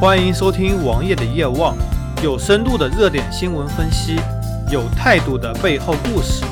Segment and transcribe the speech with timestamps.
[0.00, 1.76] 欢迎收听王爷的夜望，
[2.22, 4.16] 有深度的热点新闻分析，
[4.72, 6.42] 有态度的背后故事。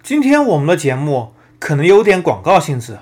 [0.00, 3.00] 今天我们的节目可能有点广告性质，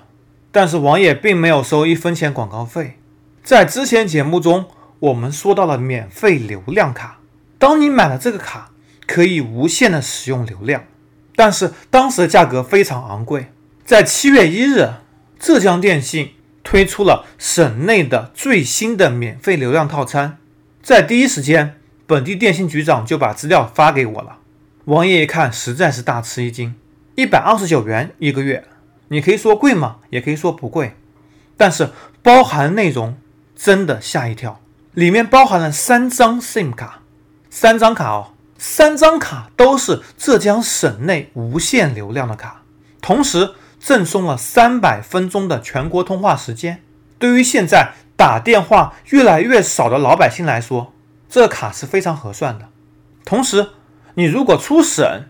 [0.50, 2.98] 但是王爷并没有收一分钱广告费。
[3.44, 4.64] 在之前节目中，
[4.98, 7.18] 我们说到了免费流量卡，
[7.58, 8.70] 当你买了这个卡，
[9.06, 10.84] 可以无限的使用流量，
[11.34, 13.52] 但是当时的价格非常昂贵。
[13.84, 14.88] 在七月一日，
[15.38, 16.30] 浙江电信。
[16.66, 20.38] 推出了省内的最新的免费流量套餐，
[20.82, 24.38] 在第一时间，本地电信局长就把资料发给我了。
[24.86, 26.74] 王爷一看，实在是大吃一惊，
[27.14, 28.64] 一百二十九元一个月，
[29.08, 29.98] 你可以说贵吗？
[30.10, 30.96] 也可以说不贵，
[31.56, 31.90] 但是
[32.20, 33.16] 包含内容
[33.54, 34.60] 真的吓一跳，
[34.92, 37.02] 里面包含了三张 SIM 卡，
[37.48, 42.62] 三张卡哦，三张卡都是浙江省内无限流量的卡，
[43.00, 43.52] 同时。
[43.86, 46.82] 赠送了三百分钟的全国通话时间。
[47.20, 50.92] 对于现在打电话越来越少的老百姓来说，
[51.28, 52.66] 这卡是非常合算的。
[53.24, 53.68] 同时，
[54.14, 55.26] 你如果出省，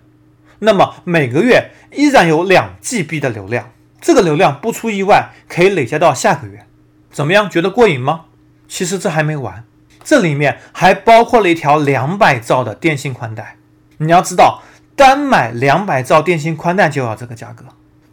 [0.60, 6.64] 那么每个月依然有两 GB 的流量，这个流量不出意外可以累加到下个月。
[7.10, 7.50] 怎么样？
[7.50, 8.24] 觉得过瘾吗？
[8.66, 9.64] 其实这还没完，
[10.02, 13.58] 这里面还包括了一条两百兆的电信宽带。
[13.98, 14.62] 你要知道，
[14.96, 17.66] 单买两百兆电信宽带就要这个价格。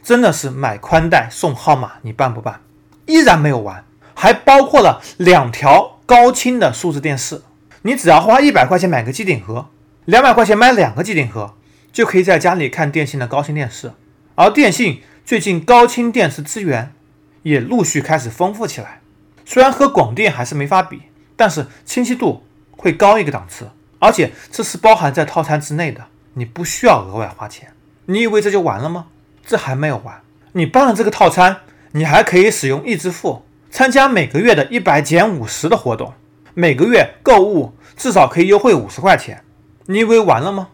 [0.03, 2.59] 真的是买宽带送号码，你办不办？
[3.05, 7.41] 依然没有完，还包括了两条高清的数字电视。
[7.83, 9.69] 你只要花一百块钱买个机顶盒，
[10.05, 11.55] 两百块钱买两个机顶盒，
[11.91, 13.93] 就可以在家里看电信的高清电视。
[14.35, 16.93] 而电信最近高清电视资源
[17.43, 19.01] 也陆续开始丰富起来，
[19.45, 21.03] 虽然和广电还是没法比，
[21.35, 27.73] 但是清晰度会高一个档次，而且这是包含在套餐之内的，你不需要额外花钱。
[28.05, 29.07] 你以为这就完了吗？
[29.45, 30.21] 这还没有完，
[30.53, 31.57] 你办了这个套餐，
[31.91, 36.13] 你还可以使用易支付参加每个月的一百减五十的活动，
[36.53, 39.43] 每个月购物至少可以优惠五十块钱。
[39.87, 40.69] 你以为完了吗？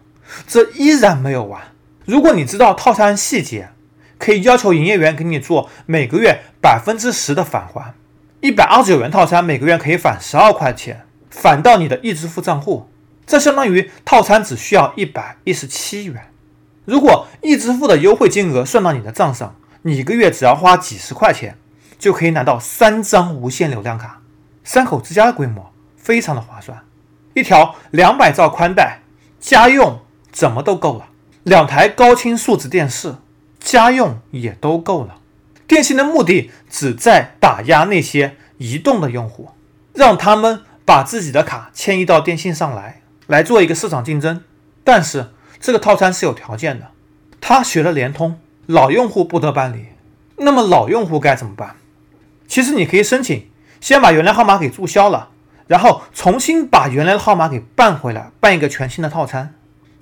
[0.48, 1.62] 这依然没有完。
[2.06, 3.70] 如果你知道套餐细节，
[4.18, 7.96] 可以要求营业员给你做每个月百分之十的返还。
[8.42, 12.90] 一百二十九元套餐每个月可以返十二块钱，返到你的易支付账户，
[13.26, 16.29] 这相当于套餐只需要一百一十七元。
[16.90, 21.56] 如果易支付的优惠金额算到你的账上，你一个月只要花几十块钱，
[22.00, 24.22] 就可以拿到三张无限流量卡，
[24.64, 26.80] 三口之家的规模，非常的划算。
[27.36, 29.02] 一条两百兆宽带，
[29.40, 30.00] 家用
[30.32, 31.10] 怎么都够了；
[31.44, 33.18] 两台高清数字电视，
[33.60, 35.18] 家用也都够了。
[35.68, 39.52] 电信的目的只在打压那些移动的用户，
[39.94, 44.44] 让他们把自己的卡迁移到电信上来，来做一个市场竞争。
[44.84, 45.28] 但是。
[45.60, 46.92] 这个套餐是有条件的，
[47.42, 49.88] 他学了联通，老用户不得办理。
[50.38, 51.76] 那么老用户该怎么办？
[52.48, 53.50] 其实你可以申请，
[53.82, 55.30] 先把原来号码给注销了，
[55.68, 59.54] 然后重新把原来的号码给办回来，办一个全新的套餐。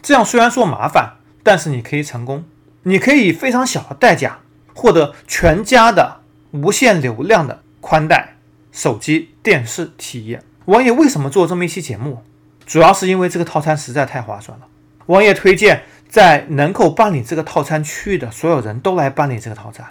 [0.02, 2.46] 这样虽然说麻烦，但是你可以成功。
[2.84, 4.40] 你可以以非常小的代价
[4.74, 8.36] 获得全家的无限流量的宽带
[8.72, 10.42] 手机电视体验。
[10.66, 12.24] 王爷为什么做这么一期节目？
[12.66, 14.68] 主要是因为这个套餐实在太划算了。
[15.08, 19.86] 王爷推荐，在能够办理这个套餐区域的所有人都来办理这个套餐，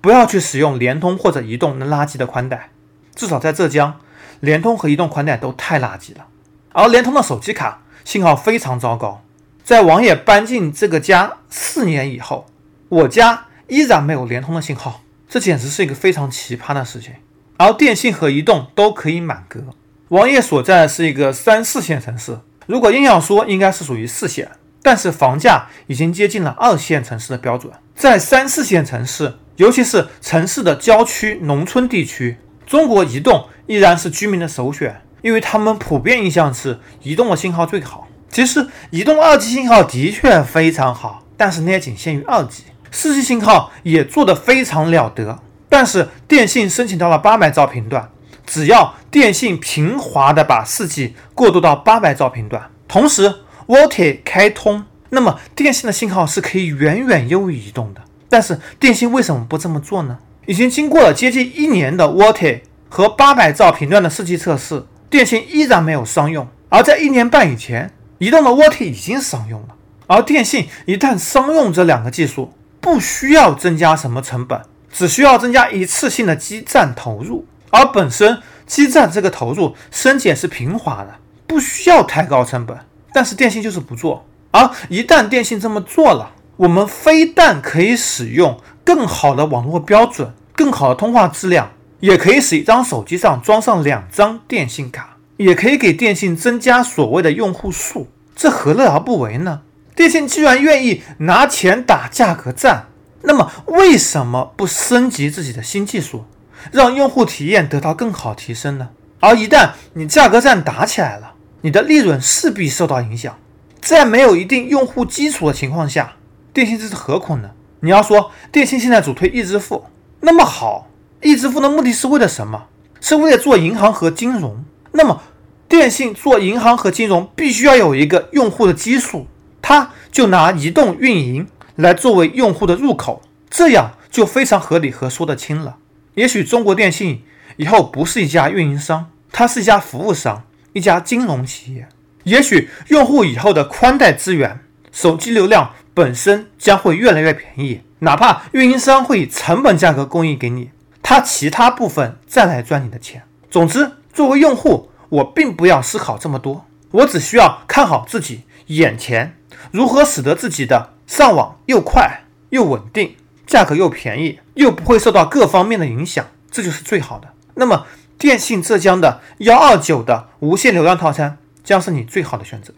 [0.00, 2.70] 不要去使用联通或者移动那垃圾的宽带。
[3.14, 4.00] 至少在浙江，
[4.40, 6.26] 联通和移动宽带都太垃圾了。
[6.72, 9.22] 而联通的手机卡信号非常糟糕。
[9.64, 12.46] 在王爷搬进这个家四年以后，
[12.88, 17.14] 我家依然没有联通的信号，这简直是一个非常奇葩的事情。
[17.56, 19.60] 而电信和移动都可以满格。
[20.08, 22.38] 王爷所在的是一个三四线城市。
[22.66, 24.50] 如果硬要说，应该是属于四线，
[24.82, 27.72] 但是房价已经接近了二线城市的标准。
[27.94, 38.08] 在三四线城市，尤其是城市的郊区、农村地区，中国移动依然是居民的首选，因为他们普遍印象是移动的信号最好。
[38.28, 45.40] 其实，移动二 G 信号的确非常好，但是那也仅限于二 G，四 G 信号也做得非常了得。
[45.68, 48.10] 但是电信申请到了八百兆频段。
[48.46, 53.34] 只要电信平滑的把 4G 过渡到八百兆频段，同时
[53.66, 58.00] VoLTE 开通，那么电信的信号是可以远远优于移动的。
[58.28, 60.18] 但是电信为什么不这么做呢？
[60.46, 66.46] 已经经过了接近一年的 VoLTE 和八百兆频段的 4G 测试，电信依然没有商用。
[66.68, 69.68] 而在一年半以前，移动的 VoLTE 已经商用了。
[70.06, 74.60] 而电信一旦商用这两个技术，不需要增加什么成本，
[74.92, 77.44] 只需要增加一次性的基站投入。
[77.70, 81.14] 而本身基站这个投入升减是平滑的，
[81.46, 82.78] 不需要太高成本。
[83.12, 91.70] 但是电信就是不做，而一旦电信这么做了，我们非但可以使用更好的网络标准、更好的通话质量，
[92.00, 99.62] 也可以使一张手机上装上两张电信卡，也可以给电信增加所谓的用户数，这何乐而不为呢？
[99.94, 102.88] 电信既然愿意拿钱打价格战，
[103.22, 106.26] 那么为什么不升级自己的新技术，
[106.72, 108.90] 让用户体验得到更好提升呢？
[109.20, 113.36] 而一旦你价格战打起来了，你的利润势必受到影响。
[113.80, 116.16] 在没有一定用户基础的情况下，
[116.52, 117.50] 电信这是何苦呢？
[117.80, 119.84] 你要说电信现在主推易支付，
[120.20, 120.88] 那么好，
[121.22, 122.66] 易支付的目的是为了什么？
[123.00, 124.64] 是为了做银行和金融。
[124.92, 125.22] 那么
[125.68, 129.26] 电信做银行和金融必须要有一个用户的基数，
[129.60, 135.76] 它就拿移动运营来作为用户的入口，这样就非常合理和说得清了。
[136.16, 137.22] 也许中国电信
[137.56, 141.88] 以后不是一家运营商，它是一家服务商，一家金融企业。
[142.24, 144.60] 也许用户以后的宽带资源、
[144.92, 145.72] 手机流量。
[145.96, 150.68] 本身将会越来越便宜，哪怕运营商会以成本价格供应给你，
[151.02, 153.22] 它其他部分再来赚你的钱。
[153.50, 159.38] 总之，作为用户，我并不要思考这么多，我只需要看好自己眼前
[159.70, 163.16] 如何使得自己的上网又快又稳定，
[163.46, 167.28] 价格又便宜，又不会受到各方面的影响，这就是最好的。
[167.54, 167.86] 那么，
[168.18, 172.74] 电信浙江的幺二九的无限流量套餐将是你最好的选择。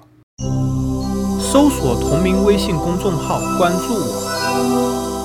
[1.40, 5.17] 搜索同名微信公众号，关注我。